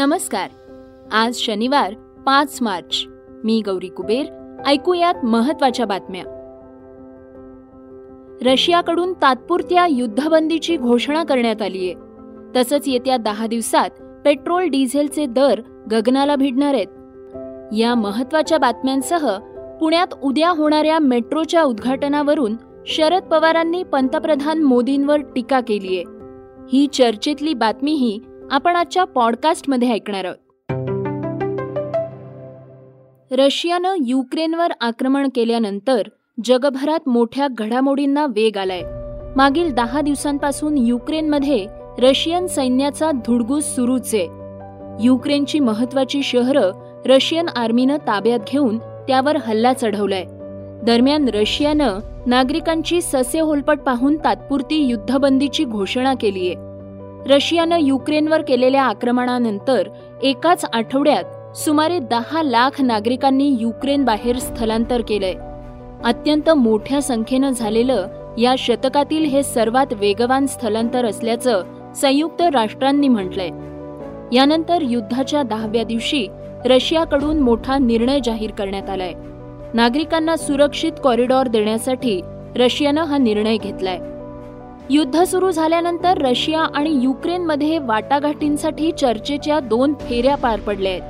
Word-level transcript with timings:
नमस्कार. 0.00 0.50
आज 1.12 1.34
शनिवार 1.34 1.94
पाच 2.26 2.58
मार्च. 2.60 3.04
मी 3.44 3.62
गौरी 3.66 3.88
कुबेर 3.88 4.26
ऐकूयात 4.66 5.24
महत्त्वाच्या 5.24 5.86
बातम्या. 5.86 6.22
रशियाकडून 8.42 9.12
तात्पुरत्या 9.12 9.86
युद्धबंदीची 9.86 10.76
घोषणा 10.76 11.24
करण्यात 11.24 11.62
आली 11.62 11.78
आहे. 11.78 11.94
तसंच 12.56 12.82
येत्या 12.86 13.16
दहा 13.16 13.46
दिवसात 13.46 13.90
पेट्रोल 14.24 14.64
डिझेलचे 14.64 15.26
दर 15.26 15.60
गगनाला 15.92 16.36
भिडणार 16.36 16.74
आहेत. 16.74 16.88
या 17.74 17.94
महत्त्वाच्या 17.94 18.58
बातम्यांसह 18.58 19.38
पुण्यात 19.80 20.14
उद्या 20.22 20.50
होणाऱ्या 20.50 20.98
मेट्रोच्या 20.98 21.62
उद्घाटनावरून 21.62 22.56
शरद 22.86 23.22
पवारांनी 23.22 23.82
पंतप्रधान 23.82 24.62
मोदींवर 24.62 25.20
टीका 25.20 25.60
केली 25.60 25.96
आहे. 25.96 26.04
ही 26.72 26.86
चर्चेतली 26.86 27.54
बातमीही 27.54 28.20
आपण 28.50 28.76
आजच्या 28.76 29.04
पॉडकास्टमध्ये 29.04 29.92
ऐकणार 29.92 30.24
आहोत. 30.24 30.36
रशियानं 33.32 33.94
युक्रेनवर 34.06 34.72
आक्रमण 34.80 35.28
केल्यानंतर 35.34 36.02
जगभरात 36.44 37.08
मोठ्या 37.08 37.46
घडामोडींना 37.58 38.26
वेग 38.26 38.56
आलाय. 38.56 38.82
मागील 39.36 39.72
दहा 39.72 40.00
दिवसांपासून 40.00 40.78
युक्रेनमध्ये 40.78 41.66
रशियन 41.98 42.46
सैन्याचा 42.46 43.10
धुडगूस 43.10 43.64
सुरूच 43.64 44.14
आहे. 44.14 44.28
युक्रेनची 45.00 45.60
महत्वाची 45.60 46.22
शहरं 46.22 46.70
रशियन 47.06 47.48
आर्मीनं 47.48 47.96
ताब्यात 47.96 48.40
घेऊन 48.52 48.78
त्यावर 48.78 49.36
हल्ला 49.36 49.72
चढवलाय. 49.72 50.24
दरम्यान 50.82 51.28
रशियानं 51.28 51.98
नागरिकांची 52.26 53.02
ससे 53.02 53.40
होलपट 53.40 53.78
पाहून 53.78 54.16
तात्पुरती 54.24 54.76
युद्धबंदीची 54.76 55.64
घोषणा 55.64 56.14
केलीय. 56.20 56.69
रशियानं 57.26 57.78
युक्रेनवर 57.80 58.42
केलेल्या 58.42 58.82
आक्रमणानंतर 58.82 59.88
एकाच 60.22 60.64
आठवड्यात 60.72 61.56
सुमारे 61.56 61.98
दहा 61.98 62.42
लाख 62.42 62.80
नागरिकांनी 62.80 63.56
युक्रेन 63.60 64.04
बाहेर 64.04 64.38
स्थलांतर 64.38 65.00
केलंय. 65.00 65.34
अत्यंत 66.04 66.50
मोठ्या 66.50 67.02
संख्येनं 67.02 67.50
झालेलं 67.50 68.06
या 68.38 68.54
शतकातील 68.58 69.24
हे 69.24 69.42
सर्वात 69.42 69.86
वेगवान 69.92 70.46
स्थलांतर 70.46 71.04
असल्याचं 71.04 71.62
संयुक्त 71.96 72.42
राष्ट्रांनी 72.42 73.08
म्हटलंय. 73.08 73.48
यानंतर 74.36 74.82
युद्धाच्या 74.82 75.42
दहाव्या 75.42 75.84
दिवशी 75.84 76.26
रशियाकडून 76.64 77.40
मोठा 77.40 77.78
निर्णय 77.78 78.18
जाहीर 78.24 78.50
करण्यात 78.50 78.90
आलाय. 78.90 79.12
नागरिकांना 79.74 80.36
सुरक्षित 80.36 80.92
कॉरिडॉर 81.04 81.48
देण्यासाठी 81.48 82.20
रशियानं 82.56 83.04
हा 83.04 83.18
निर्णय 83.18 83.56
घेतलाय. 83.56 83.98
युद्ध 84.92 85.22
सुरू 85.22 85.50
झाल्यानंतर 85.50 86.18
रशिया 86.18 86.60
आणि 86.74 87.00
युक्रेनमध्ये 87.02 87.78
वाटाघाटींसाठी 87.78 88.92
चर्चेच्या 88.92 89.60
दोन 89.60 89.94
फेऱ्या 89.94 90.34
पार 90.34 90.60
पडल्या 90.60 90.92
आहेत. 90.92 91.02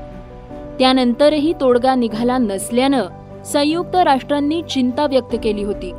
त्यानंतरही 0.79 1.53
तोडगा 1.61 1.95
निघाला 1.95 2.39
नसल्यानं 2.39 3.03
संयुक्त 3.45 3.97
राष्ट्रांनी 3.97 4.63
चिंता 4.71 5.07
व्यक्त 5.07 5.37
केली 5.45 5.63
होती. 5.63 5.93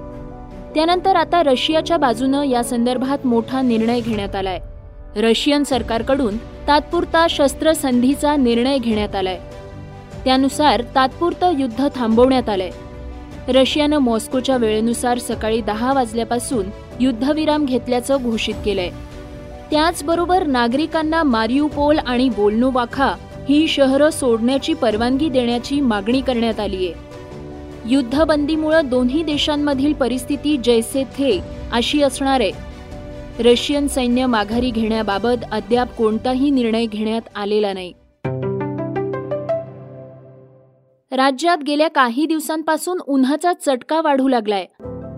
त्यानंतर 0.75 1.15
आता 1.15 1.43
रशियाच्या 1.43 1.97
बाजूनं 1.97 2.43
या 2.43 2.63
संदर्भात 2.63 3.27
मोठा 3.27 3.61
निर्णय 3.61 3.99
घेण्यात 3.99 4.35
आलाय. 4.35 4.59
रशियन 5.15 5.63
सरकारकडून 5.63 6.37
तात्पुरता 6.37 7.27
शस्त्रसंधीचा 7.29 8.35
निर्णय 8.35 8.77
घेण्यात 8.77 9.15
आलाय. 9.15 9.39
त्यानुसार 10.25 10.83
तात्पुरतं 10.95 11.59
युद्ध 11.59 11.87
थांबवण्यात 11.95 12.49
आलंय. 12.49 12.71
रशियानं 13.47 13.97
मॉस्कोच्या 13.97 14.57
वेळेनुसार 14.57 15.17
सकाळी 15.17 15.61
दहा 15.61 15.93
वाजल्यापासून 15.93 16.65
युद्धविराम 17.01 17.65
घेतल्याचं 17.65 18.17
घोषित 18.23 18.55
केलंय. 18.65 18.89
त्याचबरोबर 19.71 20.47
नागरिकांना 20.47 21.23
मारियुपोल 21.23 21.97
आणि 21.97 22.29
बोलनोवाखा 22.29 23.13
ही 23.49 23.67
शहरं 23.67 24.09
सोडण्याची 24.09 24.73
परवानगी 24.73 25.29
देण्याची 25.29 25.81
मागणी 25.81 26.21
करण्यात 26.21 26.59
आली 26.59 26.75
आहे 26.75 26.93
युद्धबंदीमुळं 27.85 28.89
दोन्ही 28.89 29.23
देशांमधील 29.23 29.93
परिस्थिती 29.93 30.57
जैसे 30.57 31.03
थे 31.03 31.39
अशी 31.71 32.01
असणार 32.01 32.39
आहे. 32.39 32.51
रशियन 33.39 33.87
सैन्य 33.87 34.25
माघारी 34.25 34.69
घेण्याबाबत 34.71 35.45
अद्याप 35.51 35.95
कोणताही 35.95 36.49
निर्णय 36.49 36.85
घेण्यात 36.85 37.21
आलेला 37.35 37.73
नाही. 37.73 37.93
राज्यात 41.11 41.57
गेल्या 41.67 41.87
काही 41.87 42.25
दिवसांपासून 42.25 42.99
उन्हाचा 43.07 43.53
चटका 43.65 44.01
वाढू 44.01 44.27
लागलाय. 44.27 44.65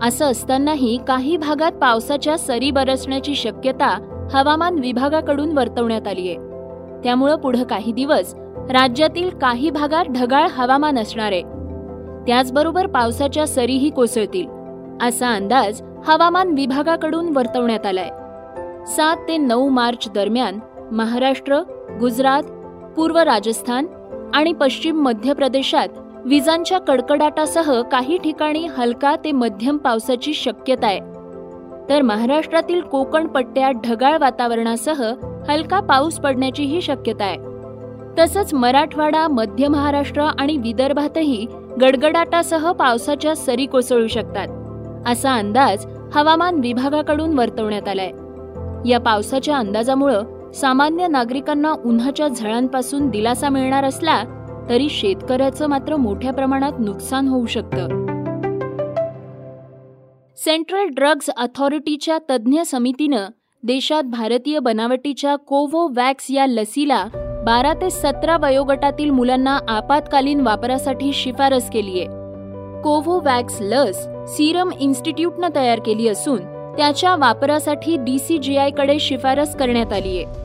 असं 0.04 0.24
असतानाही 0.24 0.98
काही 1.08 1.36
भागात 1.36 1.72
पावसाच्या 1.72 2.38
सरी 2.38 2.70
बरसण्याची 2.70 3.34
शक्यता 3.34 3.88
हवामान 4.32 4.78
विभागाकडून 4.78 5.58
वर्तवण्यात 5.58 6.08
आली 6.08 6.28
आहे 6.28 6.36
त्यामुळं 7.04 7.36
पुढं 7.36 7.64
काही 7.64 7.92
दिवस 7.92 8.34
राज्यातील 8.70 9.30
काही 9.30 9.70
भागात 9.70 10.04
ढगाळ 10.04 10.48
हवामान 10.50 10.98
असणार. 10.98 11.32
आहे 11.32 11.42
त्याचबरोबर 12.26 12.86
पावसाच्या 12.86 13.46
सरीही 13.46 13.90
कोसळतील 13.90 14.46
असा 15.02 15.30
अंदाज 15.30 15.82
हवामान 16.06 16.48
विभागाकडून 16.48 17.36
वर्तवण्यात 17.36 17.86
आलाय. 17.86 18.08
सात 18.86 19.16
ते 19.28 19.36
नऊ 19.36 19.68
मार्च 19.68 20.08
दरम्यान 20.14 20.58
महाराष्ट्र 20.92 21.60
गुजरात 22.00 22.42
पूर्व 22.96 23.18
राजस्थान 23.18 23.86
आणि 24.34 24.52
पश्चिम 24.52 25.02
मध्य 25.02 25.32
प्रदेशात 25.32 25.88
विजांच्या 26.26 26.78
कडकडाटासह 26.78 27.82
काही 27.82 28.18
ठिकाणी 28.18 28.66
हलका 28.66 29.16
ते 29.16 29.32
मध्यम 29.32 29.76
पावसाची 29.76 30.34
शक्यता 30.34 30.86
आहे. 30.86 31.00
तर 31.88 32.02
महाराष्ट्रातील 32.02 32.80
कोकण 32.80 33.26
पट्ट्यात 33.26 33.74
ढगाळ 33.84 34.18
वातावरणासह 34.18 35.02
हलका 35.48 35.80
पाऊस 35.80 36.18
पडण्याचीही 36.18 36.82
शक्यता 36.82 37.24
आहे. 37.24 37.38
तसंच 38.18 38.54
मराठवाडा 38.54 39.28
मध्य 39.28 39.68
महाराष्ट्र 39.68 40.22
आणि 40.38 40.56
विदर्भातही 40.56 41.46
गडगडाटासह 41.80 42.72
पावसाच्या 42.72 43.36
सरी 43.36 43.66
कोसळू 43.66 44.06
शकतात 44.06 44.48
असा 45.06 45.34
अंदाज 45.34 45.86
हवामान 46.14 46.54
विभागाकडून 46.54 47.38
वर्तवण्यात 47.38 47.88
आलाय. 47.88 48.10
या 48.90 49.00
पावसाच्या 49.00 49.56
अंदाजामुळं 49.56 50.52
सामान्य 50.52 51.06
नागरिकांना 51.08 51.72
उन्हाच्या 51.84 52.28
झळांपासून 52.28 53.08
दिलासा 53.08 53.48
मिळणार 53.48 53.84
असला 53.84 54.33
तरी 54.68 54.88
शेतकऱ्याचं 54.88 55.66
मात्र 55.66 55.96
मोठ्या 55.96 56.32
प्रमाणात 56.32 56.72
नुकसान 56.78 57.28
होऊ 57.28 57.46
शकतं. 57.46 58.02
सेंट्रल 60.38 60.88
ड्रग्ज 60.88 61.30
अथॉरिटीच्या 61.36 62.18
तज्ज्ञ 62.30 62.62
समितीनं 62.62 63.26
देशात 63.62 64.02
भारतीय 64.02 64.58
बनावटीच्या 64.58 65.36
कोवोवॅक्स 65.36 66.26
या 66.30 66.46
लसीला 66.46 67.04
बारा 67.44 67.72
ते 67.74 67.90
सतरा 67.90 68.36
वयोगटातील 68.36 69.10
मुलांना 69.10 69.58
आपत्कालीन 69.68 70.40
वापरासाठी 70.40 71.12
शिफारस 71.12 71.70
केली 71.70 72.00
आहे 72.00 72.22
कोव्होवॅक्स 72.82 73.58
लस 73.60 73.98
सिरम 74.36 74.70
इन्स्टिट्यूटनं 74.80 75.48
तयार 75.54 75.80
केली 75.80 76.08
असून 76.08 76.38
त्याच्या 76.76 77.16
वापरासाठी 77.16 77.96
डीसीजीआयकडे 77.96 78.98
शिफारस 78.98 79.56
करण्यात 79.56 79.92
आली 79.92 80.18
आहे 80.18 80.43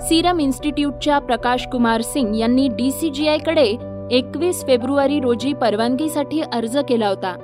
सीरम 0.00 0.40
इन्स्टिट्यूटच्या 0.40 1.18
प्रकाश 1.18 1.66
कुमार 1.72 2.00
सिंग 2.00 2.36
यांनी 2.36 2.68
डी 2.68 2.90
सी 2.90 3.10
जी 3.10 3.28
आयकडे 3.28 3.76
एकवीस 4.10 4.66
फेब्रुवारी 4.66 5.20
रोजी 5.20 5.52
परवानगीसाठी 5.52 6.40
अर्ज 6.40 6.78
केला 6.88 7.08
होता. 7.08 7.34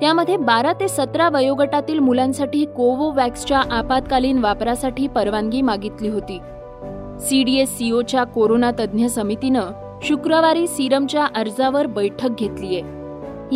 त्यामध्ये 0.00 0.36
बारा 0.36 0.72
ते 0.72 0.88
सतरा 0.88 1.28
वयोगटातील 1.28 1.98
मुलांसाठी 1.98 2.64
कोवोवॅक्सच्या 2.64 3.62
आपत्कालीन 3.70 4.38
वापरासाठी 4.38 5.06
परवानगी 5.06 5.62
मागितली 5.62 6.08
होती. 6.08 6.38
सीडीएस 7.20 7.78
सीओच्या 7.78 8.24
कोरोना 8.24 8.70
तज्ज्ञ 8.70 9.06
समितीनं 9.06 9.98
शुक्रवारी 10.02 10.66
सीरमच्या 10.66 11.26
अर्जावर 11.36 11.86
बैठक 11.86 12.30
घेतलीय. 12.38 12.80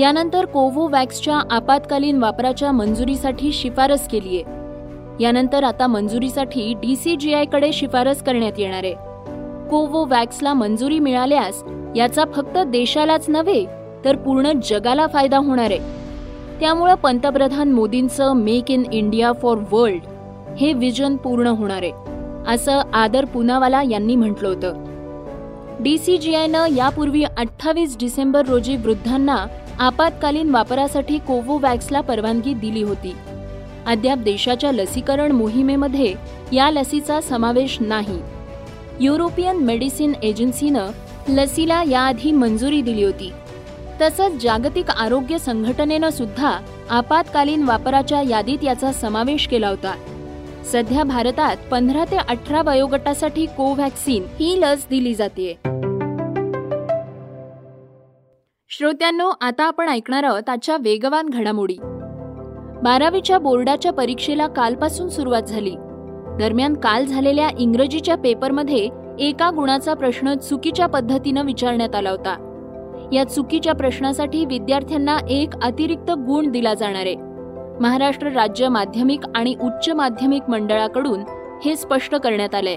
यानंतर 0.00 0.44
कोवोवॅक्सच्या 0.44 1.40
आपत्कालीन 1.50 2.18
वापराच्या 2.18 2.72
मंजुरीसाठी 2.72 3.52
शिफारस 3.52 4.08
केलीय. 4.08 4.55
यानंतर 5.20 5.64
आता 5.64 5.86
मंजुरीसाठी 5.86 6.74
डीसीजीआयकडे 6.74 7.72
शिफारस 7.72 8.22
करण्यात 8.22 8.58
येणार 8.58 8.84
आहे. 8.84 8.94
कोवोवॅक्सला 9.70 10.52
मंजुरी 10.54 10.98
मिळाल्यास 10.98 11.62
याचा 11.96 12.24
फक्त 12.34 12.58
देशालाच 12.58 13.28
नव्हे 13.28 13.64
तर 14.04 14.16
पूर्ण 14.16 14.52
जगाला 14.64 15.06
फायदा 15.06 15.38
होणार 15.38 15.70
आहे. 15.70 15.78
त्यामुळं 16.60 16.94
पंतप्रधान 16.94 17.72
मोदींचं 17.72 18.32
make 18.32 18.70
in 18.70 18.82
India 18.92 19.32
for 19.32 19.58
world 19.72 20.02
हे 20.58 20.72
विजन 20.72 21.16
पूर्ण 21.16 21.46
होणार 21.46 21.82
आहे 21.82 21.92
असं 22.54 22.80
आदर 22.92 23.24
पुनावाला 23.24 23.82
यांनी 23.82 24.16
म्हटलं 24.16 24.48
होतं. 24.48 24.84
डीसीजीआयनं 25.80 26.66
यापूर्वी 26.76 27.24
अठ्ठावीस 27.24 27.96
डिसेंबर 28.00 28.46
रोजी 28.46 28.76
वृद्धांना 28.76 29.46
आपत्कालीन 29.78 30.50
वापरासाठी 30.50 31.18
कोवोवॅक्सला 31.18 32.00
परवानगी 32.00 32.54
दिली 32.54 32.82
होती. 32.82 33.14
अद्याप 33.86 34.18
देशाच्या 34.18 34.72
लसीकरण 34.72 35.32
मोहिमेमध्ये 35.32 36.14
या 36.52 36.70
लसीचा 36.70 37.20
समावेश 37.20 37.76
नाही. 37.80 38.20
युरोपियन 39.00 39.56
मेडिसिन 39.56 40.12
एजन्सीनं 40.22 40.90
लसीला 41.28 41.82
याआधी 41.90 42.32
मंजुरी 42.32 42.82
दिली 42.82 43.02
होती. 43.02 43.32
तसंच 44.00 44.42
जागतिक 44.42 44.90
आरोग्य 44.90 45.38
संघटनेनं 45.38 46.10
सुद्धा 46.10 46.58
आपत्कालीन 46.90 47.62
वापराच्या 47.62 48.22
यादीत 48.22 48.64
याचा 48.64 48.92
समावेश 48.92 49.48
केला 49.48 49.68
होता. 49.68 49.94
सध्या 50.72 51.04
भारतात 51.04 51.56
पंधरा 51.70 52.04
ते 52.04 52.16
अठरा 52.16 52.62
वयोगटासाठी 52.62 53.46
कोव्हॅक्सिन 53.46 54.22
ही 54.40 54.60
लस 54.60 54.86
दिली 54.90 55.14
जाते 55.14 55.52
श्रोत्यांनो 58.70 59.30
आता 59.40 59.64
आपण 59.64 59.88
ऐकणार 59.88 60.24
आहोत 60.24 60.48
आजच्या 60.48 60.76
वेगवान 60.80 61.28
घडामोडी. 61.28 61.76
बारावीच्या 62.86 63.38
बोर्डाच्या 63.38 63.92
परीक्षेला 63.92 64.46
कालपासून 64.46 65.08
सुरुवात 65.08 65.42
झाली. 65.42 65.74
दरम्यान 66.38 66.74
काल 66.74 67.04
झालेल्या 67.04 67.48
इंग्रजीच्या 67.58 68.16
पेपरमध्ये 68.16 68.88
एका 69.18 69.50
गुणाचा 69.50 69.94
प्रश्न 69.94 70.34
चुकीच्या 70.34 70.86
पद्धतीनं 70.86 71.44
विचारण्यात 71.44 71.94
आला 71.94 72.10
होता. 72.10 72.36
या 73.12 73.24
चुकीच्या 73.24 73.72
प्रश्नासाठी 73.72 74.44
विद्यार्थ्यांना 74.44 75.16
एक 75.30 75.56
अतिरिक्त 75.62 76.10
गुण 76.10 76.50
दिला 76.50 76.74
जाणार 76.74 77.06
आहे. 77.06 77.16
महाराष्ट्र 77.80 78.28
राज्य 78.28 78.68
माध्यमिक 78.68 79.20
आणि 79.34 79.54
उच्च 79.62 79.90
माध्यमिक 79.90 80.50
मंडळाकडून 80.50 81.24
हे 81.64 81.76
स्पष्ट 81.76 82.14
करण्यात 82.14 82.54
आलंय. 82.54 82.76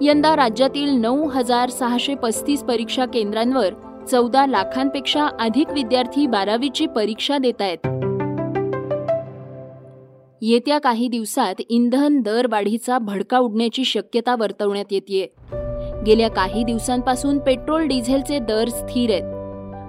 यंदा 0.00 0.36
राज्यातील 0.36 0.90
नऊ 0.90 1.28
हजार 1.28 1.68
सहाशे 1.68 2.14
पस्तीस 2.14 2.62
परीक्षा 2.62 3.06
केंद्रांवर 3.06 3.72
चौदा 4.10 4.46
लाखांपेक्षा 4.46 5.28
अधिक 5.40 5.70
विद्यार्थी 5.70 6.26
बारावीची 6.26 6.86
परीक्षा 6.86 7.38
देत 7.38 7.60
आहेत 7.60 8.03
येत्या 10.42 10.78
काही 10.78 11.08
दिवसात 11.08 11.54
इंधन 11.68 12.20
दर 12.20 12.46
वाढीचा 12.50 12.98
भडका 12.98 13.38
उडण्याची 13.38 13.84
शक्यता 13.84 14.34
वर्तवण्यात 14.38 14.84
येते 14.90 15.26
गेल्या 16.06 16.28
काही 16.30 16.64
दिवसांपासून 16.64 17.38
पेट्रोल 17.38 17.86
डिझेलचे 17.86 18.38
दर 18.38 18.68
स्थिर 18.68 19.10
आहेत. 19.10 19.22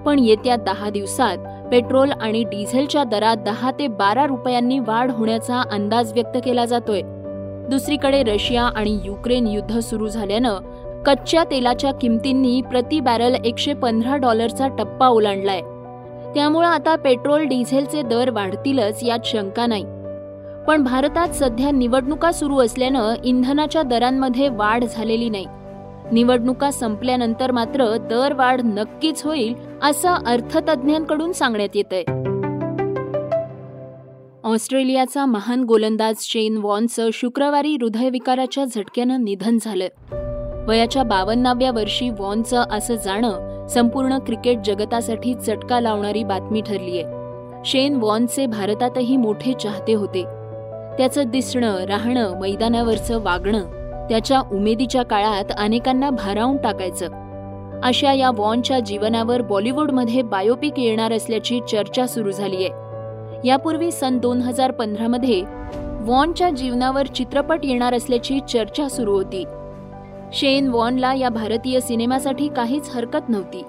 पण 0.06 0.18
येत्या 0.18 0.56
दहा 0.56 0.90
दिवसात 0.90 1.36
पेट्रोल 1.70 2.10
आणि 2.10 2.42
डिझेलच्या 2.44 3.04
दरात 3.04 3.36
दहा 3.36 3.70
ते 3.70 3.86
बारा 3.86 4.26
रुपयांनी 4.26 4.78
वाढ 4.78 5.10
होण्याचा 5.10 5.62
अंदाज 5.72 6.12
व्यक्त 6.12 6.38
केला 6.44 6.64
जातोय. 6.64 7.02
दुसरीकडे 7.70 8.22
रशिया 8.22 8.62
आणि 8.62 8.98
युक्रेन 9.04 9.46
युद्ध 9.46 9.78
सुरू 9.78 10.08
झाल्यानं 10.08 11.02
कच्च्या 11.06 11.44
तेलाच्या 11.44 11.92
किमतींनी 11.92 12.60
प्रति 12.60 13.00
बॅरल 13.00 13.34
एकशे 13.44 13.74
पंधरा 13.74 14.16
डॉलरचा 14.16 14.68
टप्पा 14.68 15.08
ओलांडलाय. 15.08 15.60
त्यामुळे 16.34 16.66
आता 16.66 16.96
पेट्रोल 16.96 17.44
डिझेलचे 17.44 18.02
दर 18.02 18.30
वाढतीलच 18.30 18.98
यात 19.02 19.18
शंका 19.24 19.66
नाही. 19.66 19.84
पण 20.68 20.82
भारतात 20.82 21.28
सध्या 21.28 21.70
निवडणुका 21.70 22.32
सुरू 22.32 22.58
असल्यानं 22.58 23.14
इंधनाच्या 23.24 23.82
दरांमध्ये 23.82 24.48
वाढ 24.48 24.84
झालेली 24.84 25.28
नाही. 25.28 25.46
निवडणुका 26.12 26.70
संपल्यानंतर 26.70 27.50
मात्र 27.50 27.96
दरवाढ 27.96 28.60
नक्कीच 28.64 29.22
होईल 29.24 29.54
असं 29.82 30.08
अर्थतज्ज्ञांकडून 30.08 31.32
सांगण्यात 31.32 31.68
येत 31.74 31.92
आहे 31.92 32.04
ऑस्ट्रेलियाचा 34.44 35.26
महान 35.26 35.64
गोलंदाज 35.64 36.14
शेन 36.20 36.56
वॉनचं 36.56 37.08
शुक्रवारी 37.12 37.74
हृदयविकाराच्या 37.74 38.64
झटक्यानं 38.64 39.24
निधन 39.24 39.58
झालं. 39.62 39.86
वयाच्या 40.68 41.02
बावन्नाव्या 41.02 41.70
वर्षी 41.70 42.10
वॉनचं 42.10 42.64
असं 42.70 42.94
जाणं 42.94 43.66
संपूर्ण 43.66 44.18
क्रिकेट 44.18 44.58
जगतासाठी 44.66 45.34
चटका 45.34 45.80
लावणारी 45.80 46.24
बातमी 46.24 46.60
ठरलीय. 46.60 47.02
शेन 47.64 47.96
वॉनचे 47.96 48.46
भारतातही 48.46 49.16
मोठे 49.16 49.52
चाहते 49.52 49.94
होते. 49.94 50.35
त्याचं 50.98 51.22
दिसणं 51.26 51.84
राहणं 51.84 52.40
मैदानावरचं 52.40 53.22
वागणं 53.22 53.62
त्याच्या 54.08 54.40
उमेदीच्या 54.40 55.02
काळात 55.02 55.44
अनेकांना 55.58 56.10
भारावून 56.10 56.56
टाकायचं. 56.56 57.06
अशा 57.82 58.12
या 58.12 58.30
वॉनच्या 58.30 58.80
जीवनावर 58.80 59.42
बॉलिवूडमध्ये 59.42 60.22
बायोपिक 60.22 60.78
येणार 60.78 61.12
असल्याची 61.12 61.60
चर्चा 61.70 62.06
सुरू 62.06 62.30
झालीय. 62.30 62.68
यापूर्वी 63.48 63.90
सन 63.90 64.18
दोन 64.18 64.40
हजार 64.40 64.70
पंधरामध्ये 64.70 65.42
वॉनच्या 66.00 66.50
जीवनावर 66.50 67.06
चित्रपट 67.06 67.60
येणार 67.62 67.94
असल्याची 67.94 68.40
चर्चा 68.48 68.88
सुरू 68.88 69.12
होती. 69.12 69.44
शेन 70.32 70.68
वॉनला 70.68 71.14
या 71.14 71.28
भारतीय 71.28 71.80
सिनेमासाठी 71.80 72.48
काहीच 72.48 72.90
हरकत 72.94 73.28
नव्हती. 73.28 73.62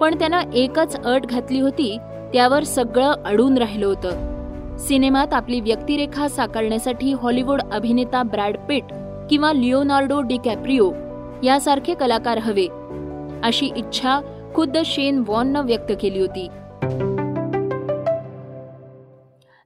पण 0.00 0.18
त्यानं 0.18 0.40
एकच 0.54 1.04
अट 1.04 1.26
घातली 1.26 1.60
होती 1.60 1.98
त्यावर 2.32 2.62
सगळं 2.62 3.12
अडून 3.24 3.58
राहिलं 3.58 3.86
होतं. 3.86 4.33
सिनेमात 4.78 5.34
आपली 5.34 5.60
व्यक्तिरेखा 5.60 6.28
साकारण्यासाठी 6.28 7.12
हॉलिवूड 7.12 7.62
अभिनेता 7.72 8.22
ब्रॅड 8.22 8.56
पिट 8.68 8.84
किंवा 9.30 9.52
लिओनार्डो 9.52 10.20
डिकॅप्रिओ 10.20 10.92
यासारखे 11.42 11.94
कलाकार 11.94 12.38
हवे. 12.38 12.66
अशी 13.42 13.70
इच्छा 13.76 14.20
खुद्द 14.54 14.78
शेन 14.84 15.24
वॉननं 15.26 15.66
व्यक्त 15.66 15.92
केली 16.00 16.20
होती. 16.20 16.48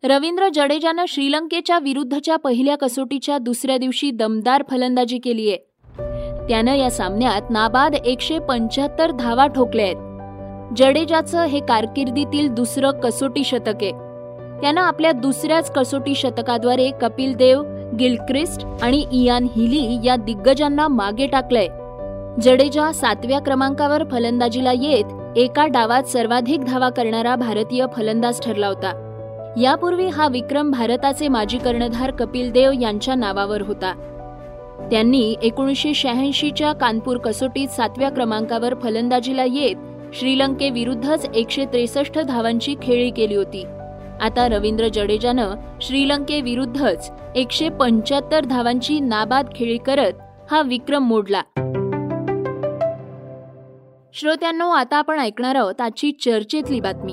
रवींद्र 0.05 0.49
जडेजानं 0.55 1.05
श्रीलंकेच्या 1.09 1.79
विरुद्धच्या 1.79 2.37
पहिल्या 2.37 2.77
कसोटीच्या 2.77 3.39
दुसऱ्या 3.39 3.79
दिवशी 3.79 4.11
दमदार 4.11 4.63
फलंदाजी 4.71 5.19
केलीय 5.19 5.57
त्यानं 6.49 6.75
या 6.75 6.91
सामन्यात 6.91 7.51
नाबाद 7.51 7.95
एकशे 7.95 8.39
पंच्याहत्तर 8.39 9.11
धावा 9.11 9.47
ठोकल्या 9.47 9.87
आहेत. 9.87 9.97
जडेजाचं 10.77 11.45
हे 11.45 11.61
कारकिर्दीतील 11.61 12.49
दुसरं 12.49 12.91
कसोटी 12.91 13.45
शतक 13.45 13.83
आहे. 13.83 14.08
त्यानं 14.61 14.81
आपल्या 14.81 15.13
दुसऱ्याच 15.13 15.73
कसोटी 15.73 16.15
शतकाद्वारे 16.15 16.91
कपिल 16.91 17.35
देव 17.35 17.63
गिलक्रिस्ट 17.99 18.67
आणि 18.83 19.07
इयान 19.13 19.47
हिली 19.57 20.07
या 20.07 20.17
दिग्गजांना 20.17 20.89
मागे 20.89 21.27
टाकलंय. 21.27 21.67
जडेजा 22.43 22.93
सातव्या 22.93 23.39
क्रमांकावर 23.39 24.05
फलंदाजीला 24.05 24.73
येत 24.73 25.05
एका 25.37 25.67
डावात 25.67 26.03
सर्वाधिक 26.03 26.65
धावा 26.65 26.89
करणारा 26.89 27.37
भारतीय 27.37 27.87
फलंदाज 27.97 28.41
ठरला 28.41 28.67
होता. 28.67 29.05
यापूर्वी 29.61 30.07
हा 30.07 30.29
विक्रम 30.29 30.71
भारताचे 30.71 31.29
माजी 31.29 31.59
कर्णधार 31.59 32.11
कपिल 32.11 32.51
देव 32.51 32.73
यांच्या 32.81 33.15
नावावर 33.15 33.63
होता. 33.63 33.93
त्यांनी 34.91 35.35
एकोणीसशे 35.43 35.95
शहाऐंशीच्या 35.95 36.73
कानपूर 36.73 37.17
कसोटीत 37.17 37.69
सातव्या 37.69 38.11
क्रमांकावर 38.11 38.75
फलंदाजीला 38.75 39.45
येत 39.45 39.77
श्रीलंकेविरुद्धच 40.13 41.27
एकशे 41.35 41.65
त्रेसष्ट 41.65 42.19
धावांची 42.19 42.75
खेळी 42.83 43.11
केली 43.11 43.35
होती. 43.35 43.65
आता 44.21 44.49
रवींद्र 44.49 44.89
जडेजानं 44.89 45.55
श्रीलंकेविरुद्धच 45.81 47.11
एकशे 47.37 47.69
पंच्याहत्तर 47.69 48.45
धावांची 48.45 49.01
नाबाद 49.01 49.47
खेळी 49.57 49.79
करत 49.79 50.13
हा 50.51 50.63
विक्रम 50.63 51.05
मोडला. 51.05 51.43
श्रोत्यांनो 54.15 54.69
आता 54.69 54.97
आपण 54.97 55.19
ऐकणार 55.19 55.55
आहोत 55.55 55.81
आजची 55.81 56.13
चर्चेतली 56.13 56.81
बातमी. 56.81 57.13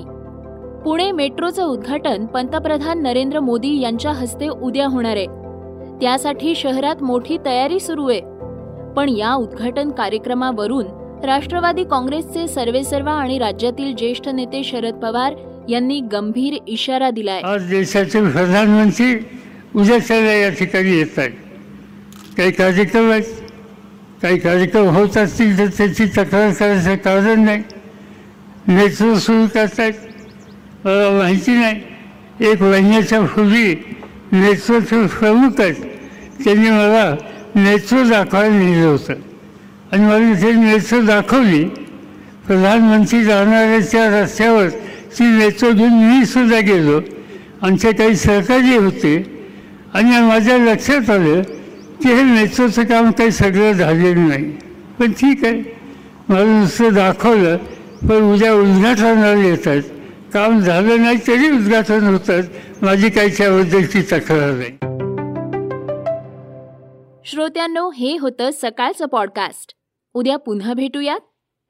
पुणे 0.84 1.12
मेट्रोचं 1.12 1.64
उद्घाटन 1.64 2.26
पंतप्रधान 2.26 3.02
नरेंद्र 3.02 3.40
मोदी 3.40 3.80
यांच्या 3.80 4.12
हस्ते 4.12 4.48
उद्या 4.48 4.86
होणार 4.86 5.16
आहे. 5.16 5.26
त्यासाठी 6.00 6.54
शहरात 6.54 7.02
मोठी 7.02 7.38
तयारी 7.44 7.80
सुरू 7.80 8.08
आहे. 8.08 8.20
पण 8.96 9.08
या 9.08 9.34
उद्घाटन 9.34 9.90
कार्यक्रमावरून 9.90 10.84
राष्ट्रवादी 11.24 11.84
काँग्रेसचे 11.84 12.48
सर्वेसर्वा 12.48 13.12
आणि 13.12 13.38
राज्यातील 13.38 13.94
ज्येष्ठ 13.94 14.28
नेते 14.28 14.64
शरद 14.64 14.94
पवार 14.94 15.34
यांनी 15.68 16.00
गंभीर 16.00 16.54
इशारा 16.66 17.10
दिलाय. 17.10 17.40
आज 17.40 17.68
देशाचे 17.70 18.20
प्रधानमंत्री 18.30 19.16
उद्या 19.76 20.34
या 20.34 20.50
ठिकाणी 20.50 20.90
येत 20.90 21.18
आहेत. 21.18 21.30
काही 22.36 22.50
कार्यक्रम 22.50 23.10
आहेत. 23.10 23.22
काही 24.22 24.38
कार्यक्रम 24.38 24.84
होत 24.84 25.16
असतील 25.16 25.58
तर 25.58 25.66
त्याची 25.66 26.04
तक्रार 26.04 26.52
करायचं 26.52 26.96
कारण 26.96 27.44
नाही. 27.44 27.62
मेट्रो 28.68 29.18
सुरू 29.18 29.46
करतायत. 29.54 29.92
मला 30.84 31.18
माहिती 31.18 31.50
नाही. 31.50 31.80
एक 32.50 32.62
महिन्याच्या 32.62 33.20
पूर्वी 33.20 33.74
मेट्रोचे 34.32 35.06
प्रमुख 35.06 35.60
आहेत. 35.60 35.74
त्यांनी 36.44 36.70
मला 36.70 37.16
मेट्रो 37.56 38.08
दाखवायला 38.08 38.58
नेलं 38.58 38.86
होतं. 38.86 39.12
आणि 39.92 40.02
मला 40.02 40.42
ते 40.42 40.52
मेट्रो 40.52 41.00
दाखवली. 41.00 41.64
प्रधानमंत्री 42.46 43.24
जाणाऱ्याच्या 43.24 44.22
रस्त्यावर 44.22 44.68
ती 45.18 45.38
वेचो 45.38 45.72
घेऊन 45.72 45.92
मी 45.92 46.26
सुद्धा 46.26 46.60
गेलो. 46.60 47.00
आमचे 47.62 47.92
काही 47.92 48.16
सहकारी 48.16 48.76
होते 48.76 49.16
आणि 49.94 50.10
माझ्या 50.28 50.58
लक्षात 50.58 51.10
आलं 51.10 51.42
की 52.02 52.14
हे 52.14 52.22
मेट्रोचं 52.22 52.84
काम 52.84 53.10
काही 53.10 53.30
सगळं 53.30 53.72
झालेलं 53.72 54.28
नाही. 54.28 54.52
पण 54.98 55.12
ठीक 55.12 55.44
आहे. 55.44 55.76
मला 56.28 56.44
नुसतं 56.44 56.94
दाखवलं 56.94 57.56
पण 58.08 58.34
उद्या 58.34 58.54
उद्घाटनाला 58.54 59.46
येतात. 59.46 59.82
काम 60.32 60.60
झालं 60.60 61.02
नाही 61.02 61.16
तरी 61.26 61.50
उद्घाटन 61.50 62.04
होतात. 62.04 62.42
माझी 62.82 63.10
काही 63.10 63.30
त्याबद्दलची 63.36 64.02
तक्रार 64.02 64.50
नाही. 64.50 64.70
श्रोत्यांनो 67.24 67.90
हे 67.90 68.16
होतं 68.20 68.50
सकाळचं 68.62 69.06
पॉडकास्ट 69.06 69.74
उद्या 70.14 70.36
पुन्हा 70.36 70.74
भेटूयात. 70.74 71.20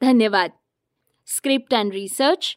धन्यवाद. 0.03 0.51
Script 1.27 1.75
and 1.75 1.93
research 1.93 2.57